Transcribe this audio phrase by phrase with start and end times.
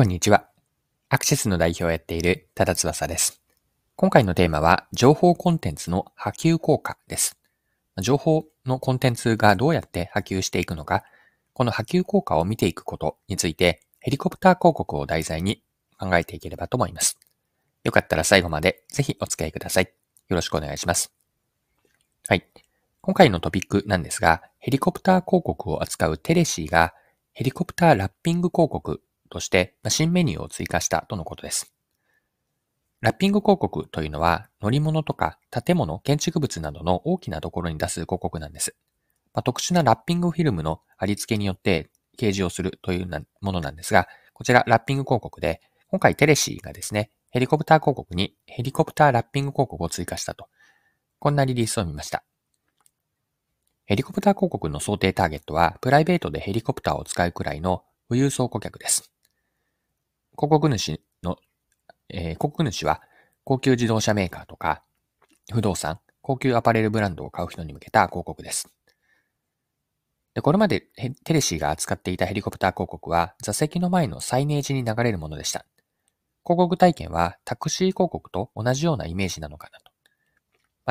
[0.00, 0.48] こんにちは。
[1.10, 3.42] アクセスの代表をやっている多田翼です。
[3.96, 7.36] 今回のテーマは、情報コンテンツの波及効果です。
[8.00, 11.04] 情報のコンテンツがどうやって波及していくのか、
[11.52, 15.62] この波及効果を見ていくことについて、ヘリコプター広告を題材に
[15.98, 17.18] 考えていければと思います。
[17.84, 19.92] よかったら最後までぜひお付き合いください。
[20.28, 21.12] よろしくお願いします。
[22.26, 22.46] はい。
[23.02, 26.94] 今回のトピックなんですが、ヘリコプター広告を扱うテレシーが
[27.34, 31.72] ヘリコプターラッピング広告として新メニューを追加したとのことです。
[33.00, 38.76] ラッピング広告というのは乗り物とか建物、建築物などの大きなところに出す広告なんです。
[39.32, 43.08] まあ、特殊なラッピングフィルムの貼り付けによって掲示をするという
[43.40, 50.48] ものなんですが、こちらラッピング広告で、今回テレシーがですね、ヘリコプター広告にヘリコプターラッピング広告を追加したと。
[51.18, 52.24] こんなリリースを見ました。
[53.86, 59.10] ヘリコプター広告の想定ターゲットは、プライベートでヘリコプターを使うくらいの富裕層顧客です。
[60.32, 61.36] 広告主の、
[62.08, 63.02] えー、広告主は
[63.44, 64.82] 高級自動車メーカーとか、
[65.52, 68.72] 不動産、高級アパレルブランドを買う人に向けた広告です。
[70.34, 70.86] でこれまで
[71.24, 75.66] テレシーが扱っていたヘリコプター広告は座席の前のサイネージに流れるものでした。
[76.44, 79.90] 広告体験はタクシー広告と同じようなイメージなのかなと。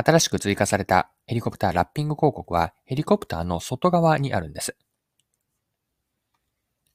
[0.09, 4.75] 新しく追加されたヘリコプターラッピング広告はヘリコプターの外側にあるんです。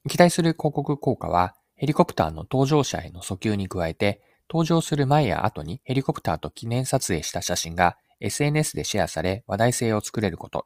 [0.07, 10.65] 期待する広告効果はヘリコプターの搭乗者への訴求に加えて、登場する前や後にヘリコプターと記念撮影した写真が SNS でシェアされ話題性を作れること。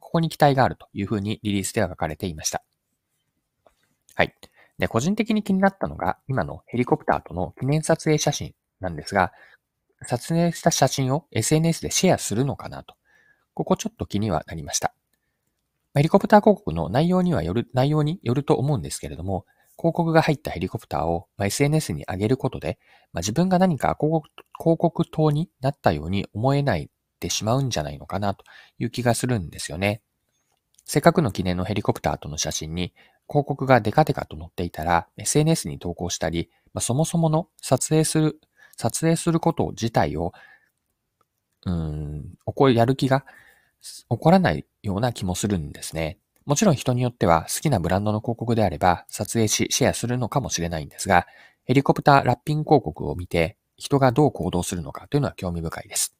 [0.00, 2.62] ここに期待があるというふうにリリースでは書かれていました。
[4.14, 4.34] はい。
[4.78, 9.32] で、個人的に気になったのが、今のヘリコプターとの記念撮影写真なんですが、
[10.02, 12.94] 撮影した写真を SNS でシェアするのかなと。
[13.52, 14.94] ここちょっと気にはなりました。
[15.94, 19.44] ヘリコプター広告の内容にはよる、内容によると思うんですけれども、
[19.78, 22.78] 広告が入ったヘリコプターを、まあ SNS に上げることで、
[23.12, 28.44] まあ自分が何か広告広告塔になったように思えないでしまうんじゃないのかなと
[28.78, 30.02] いう気がするんですよね。
[30.84, 32.94] せっかくの記念のヘリコプターとの写真に
[33.28, 38.40] 広告がデカデカと載っていたら SNS に投稿したり、まあ、そもそもの撮影する、
[38.76, 40.32] 撮影すること自体を、
[41.64, 43.24] うん、起こやる気が
[43.82, 46.18] 起こらないような気もするんですね。
[46.46, 51.26] もちろん人によっては好きなブランドの広告であれば撮影しシェアするのかもしれないんですが、
[51.64, 56.14] ヘリコプターラッピング広告を見て人がどう行動するのかというのは興味深いです。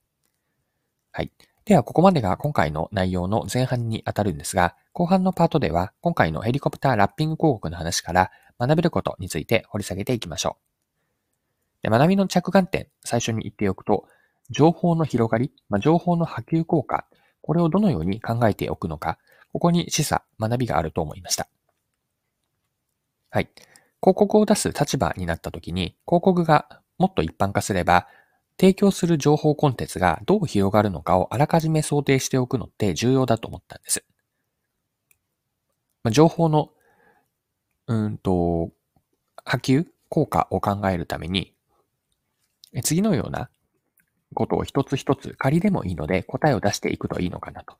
[1.13, 1.31] はい。
[1.65, 10.57] では、ここまでが今回の内容の前半にあたるんですが、後半のパートでは今回のヘリコプターラッピング広告の話から学べることについて掘り下げていきましょ
[11.83, 11.83] う。
[11.83, 14.09] で学びの着眼点、最初に言っておくと、
[14.51, 17.07] 情報の広がり、まあ、情報の波及効果、
[17.43, 19.19] これをどのように考えておくのか、
[19.53, 21.49] ここに示唆、学びがあると思いました。
[23.31, 23.51] はい。
[24.01, 28.07] 広告を出す立場になった時に、広告がもっと一般化すれば、
[28.59, 34.05] 提供する情報コンテンツがどう広がるのかをあらかじめ想定しておくのって重要だと思ったんです。
[36.11, 36.71] 情報の、
[37.89, 38.71] うんと、
[39.45, 41.55] 波及効果を考えるために、
[42.83, 43.51] 次のような
[44.35, 47.77] ことを一つ一つ仮でもいいので答えを出していくといいのかなと。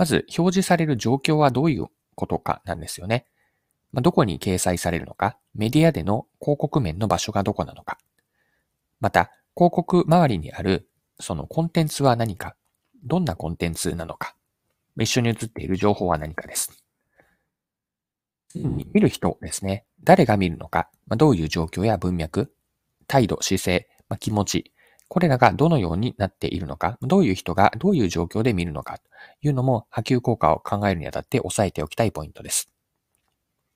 [0.00, 3.26] まず、表示される状況はどういうことかなんですよね。
[3.92, 7.98] まどこに掲載されるのか、メディアでの広告面の場所がどこなのか。
[9.00, 10.88] また、広告周りにある
[11.18, 12.56] そのコンテンツは何か、
[13.04, 14.34] どんなコンテンツなのか、
[14.98, 16.82] 一緒に映っている情報は何かです。
[18.54, 19.84] 見る人ですね。
[20.02, 22.54] 誰が見るのか、まどういう状況や文脈、
[23.06, 24.72] 態度、姿勢、ま気持ち、
[25.10, 29.02] これらがどのようになっているのか、どういう人がどういう状況で見るのかと
[29.42, 32.70] いうのも波及効果を考えるにあたって押さえておきたいポイントです。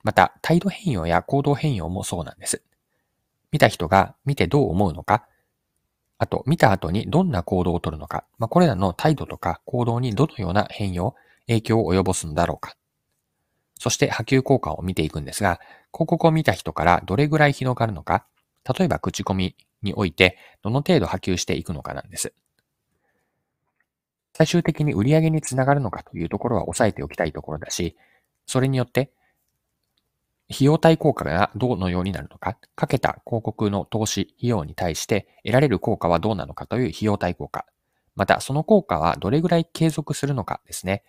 [0.04, 2.62] また、態度変容や行動変容もそうなんです。
[3.50, 5.26] 見た人が見てどう思うのか、
[6.18, 11.16] あと、見た後にどんな行動をとるのか、まあ、これらの態度とか行動にどのような変容、
[11.48, 12.76] 影響を及ぼすのだろうか。
[13.76, 15.58] そして波及効果を見ていくんですが、
[15.92, 18.24] 広告を見た人からどれぐらい広がるのか、
[18.78, 22.32] 例えば口コミにおいてどの程度波及していくのかなんです。
[24.36, 27.96] 最終的に売上につながるのかというところは押さえておきたいところだし、
[28.46, 29.12] それによって
[30.50, 37.64] 費用対効果がどのようになるのか、かけた広告の投資費用に対して得られる効果はどうなのかという費用対効果。
[38.14, 41.02] また、その効果はどれぐらい継続するのかですね。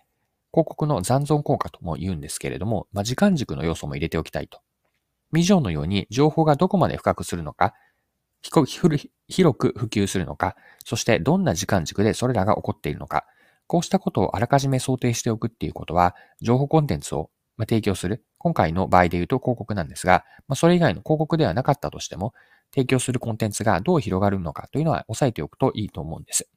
[0.52, 4.60] 広告の残存効果とも言うんですけれども、まあ、時間軸の要素も入れておきたいと。
[5.34, 7.74] 以上のように情報がどこまで深くするのか、
[9.28, 13.24] 広く普及するのか、そしてどんな時間軸でそれらが起こっているのか、
[13.66, 22.34] こうしたことをあらかじめ想定しておくっていうことは、情報コンテンツを提供する今回の場合で言うと広告なんですが、まあ、それ以外の広告ではなかったとしても、
[22.74, 26.48] 提供するコンテンツがどう広がるのかというのは押さえておくといいと思うんです。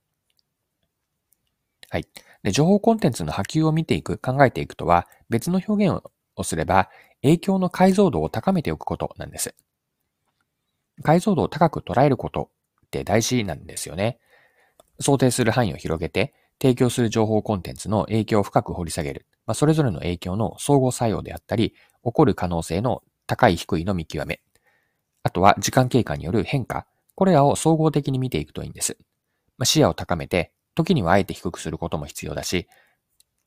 [1.89, 2.05] はい。
[2.43, 6.01] で、情報コンテンツの波及を見ていく、考えていくとは、別の表現
[6.35, 6.89] をすれば、
[7.21, 9.55] 影響の解像度を高めておくことなんです。
[11.03, 12.49] 解像度を高く捉えること
[12.87, 14.19] って大事なんですよね。
[14.99, 19.25] 想定する範囲を広げて、提供する情報コンテンツの影響を深く掘り下げる。
[19.45, 21.73] まあ、それぞれの影響の相互作用であったり、
[22.03, 24.41] 起こる可能性の高い低いの見極め。
[25.23, 26.85] あとは時間経過による変化。
[27.15, 28.97] これらを総合的に見ていくといいんです。
[29.57, 32.67] まあ、視野を高めて、時にはあえて低くすることも必要だし、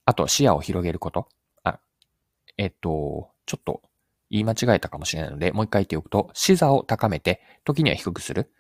[0.05, 1.29] あと視野を広げること。
[1.65, 1.79] あ、
[2.57, 3.83] えっと、ちょっと
[4.33, 8.51] 言い間違えたかもしれないので、もう一回言っておくと、視座を高めて、時には低くする。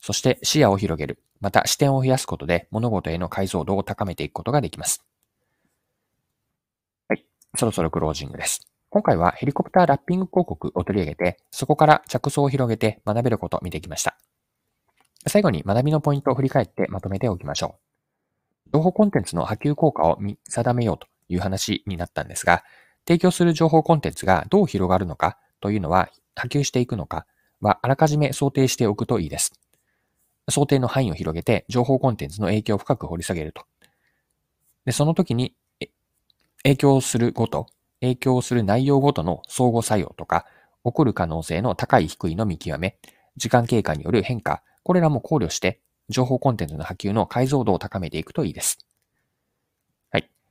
[0.00, 1.22] そして視野を広げる。
[1.40, 5.04] また視点を増やすことで物事への解像度を高めていくことができます。
[7.08, 7.26] はい。
[7.54, 8.66] そろそろクロージングです。
[8.88, 14.16] 今回はヘリコプターラッピング広告を取り上げて、そこから着想を広げて学べることを見てきました。
[15.26, 17.76] 最後に学びのポイントを振り返ってまとめておきましょ
[18.68, 18.70] う。
[18.72, 22.64] 情報コンテンツの波及効果を見定めようという話になったんですが、
[23.06, 27.26] 提供する情報コンテンツがどう広がるのかというのは波及していくのか
[27.60, 29.52] はあらかじめ想定しておくといいです。
[30.48, 33.64] 想定の範囲を広げて情報コンテンツの影響を深く掘り下げると。
[34.84, 35.54] で、その時に
[36.62, 37.66] 影響するごと、
[38.00, 40.46] 影響する内容ごとの相互作用とか、
[40.84, 42.98] 起こる可能性の高い低いの見極め、
[43.36, 48.78] 時間経過による変化、これらも考慮して、情報コンテンツの波及の解像度を高めていくといいです。